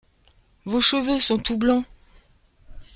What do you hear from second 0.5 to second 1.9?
vos cheveux sont tout blancs!